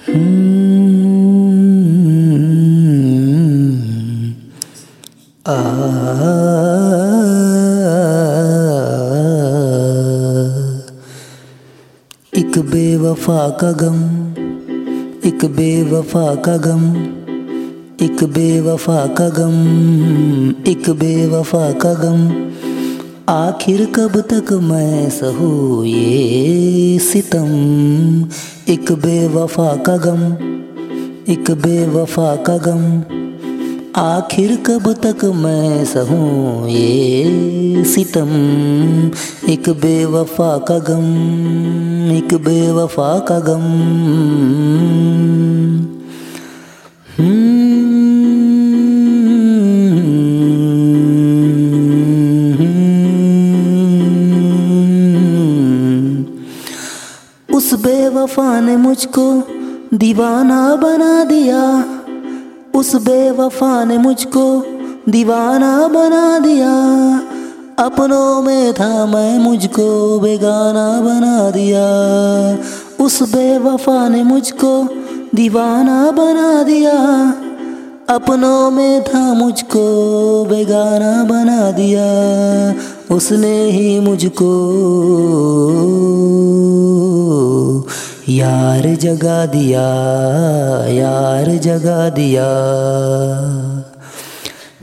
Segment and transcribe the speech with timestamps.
[0.00, 0.12] एक
[12.58, 14.00] बेवफा का गम
[15.28, 16.96] एक बेवफा का गम
[18.04, 19.54] एक बेवफा का गम
[20.66, 22.49] एक बेवफा का गम
[23.30, 27.48] आखिर कब तक मैं सहू ये सितम?
[28.72, 30.32] एक बेवफा का गम,
[31.32, 33.02] एक बेवफा का गम।
[33.96, 38.30] आखिर कब तक मैं सहूँ ये सितम?
[39.48, 41.06] एक बेवफा का गम,
[42.10, 43.66] एक बेवफा का गम।
[57.70, 59.42] उस बेवफा ने मुझको
[59.94, 61.84] दीवाना बना दिया।
[62.74, 64.66] उस बेवफा ने मुझको
[65.08, 66.72] दीवाना बना दिया।
[67.84, 71.84] अपनों में था मैं, मुझको बेगाना बना दिया।
[73.04, 74.88] उस बेवफा ने मुझको
[75.34, 76.96] दीवाना बना दिया।
[78.08, 79.84] अपनों में था मुझको
[80.50, 82.06] बेगाना बना दिया।
[83.16, 84.50] उसने ही मुझको
[88.30, 89.80] यार जगा दिया,
[90.88, 92.44] यार जगा दिया।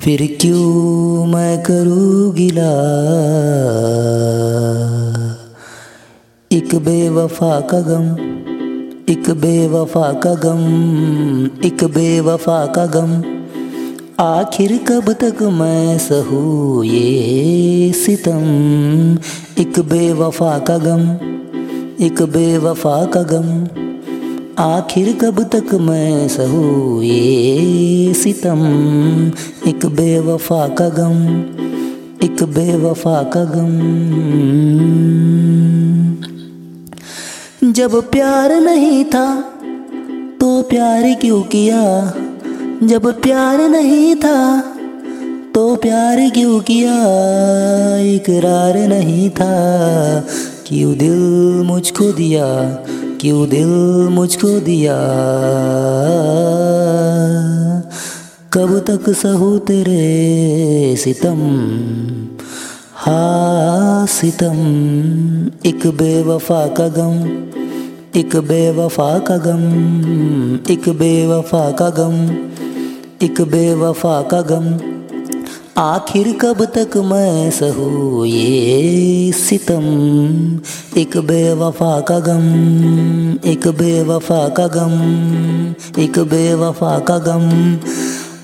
[0.00, 2.72] फिर क्यों मैं करूँ गिला?
[6.52, 8.08] एक बेवफा का गम,
[9.12, 10.64] एक बेवफा का गम,
[11.64, 13.22] एक बेवफा का गम।
[14.20, 18.42] आखिर कब तक मैं सहूँ ये सितम?
[19.58, 21.35] एक बेवफा का गम
[22.00, 23.68] एक बेवफा का गम।
[24.58, 28.62] आखिर कब तक मैं सहूँ ये सितम?
[29.68, 31.22] एक बेवफा का गम,
[32.22, 33.76] एक बेवफा का गम।
[37.72, 39.40] जब प्यार नहीं था
[40.40, 42.12] तो प्यार क्यों किया?
[42.82, 44.60] जब प्यार नहीं था
[45.54, 46.94] तो प्यार क्यों किया?
[48.14, 49.54] इकरार नहीं था
[50.66, 51.18] क्यों दिल
[51.66, 52.44] मुझको दिया?
[53.20, 54.96] क्यों दिल मुझको दिया?
[58.52, 61.38] कब तक सहू तेरे सितम?
[62.94, 64.56] हा, सितम।
[65.68, 67.24] एक बेवफा का गम,
[68.20, 69.62] एक बेवफा का गम,
[70.72, 72.34] एक बेवफा का गम,
[73.22, 74.95] एक बेवफा का गम।
[75.78, 79.84] आखिर कब तक मैं सहू ये सितम?
[81.00, 82.44] एक बेवफा का गम,
[83.50, 84.94] एक बेवफा का गम,
[86.02, 87.76] एक बेवफा का गम।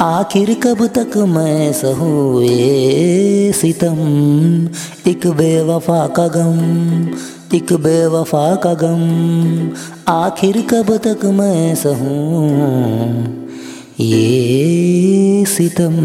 [0.00, 3.98] आखिर कब तक मैं सहू ये सितम?
[5.10, 6.58] एक बेवफा का गम,
[7.56, 9.70] एक बेवफा का गम।
[10.12, 13.40] आखिर कब तक मैं सहूँ?
[14.02, 15.96] ये सितम